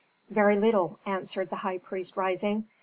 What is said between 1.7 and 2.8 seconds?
priest rising.